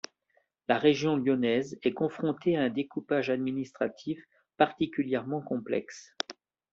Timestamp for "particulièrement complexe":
4.57-6.15